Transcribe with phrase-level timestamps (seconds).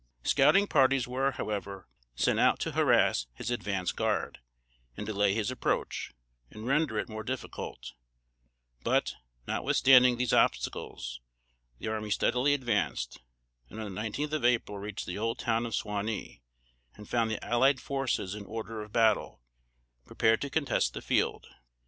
[0.23, 4.39] Scouting parties were, however, sent out to harrass his advance guard,
[4.97, 6.11] and delay his approach,
[6.49, 7.93] and render it more difficult;
[8.83, 9.13] but,
[9.47, 11.21] notwithstanding these obstacles,
[11.77, 13.19] the army steadily advanced,
[13.69, 16.41] and on the nineteenth of April reached the "Old Town" of "Suwanee,"
[16.95, 19.43] and found the allied forces in order of battle,
[20.07, 21.45] prepared to contest the field.